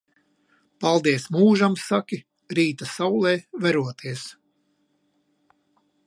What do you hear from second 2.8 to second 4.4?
saulē veroties.